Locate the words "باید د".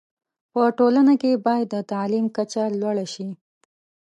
1.45-1.75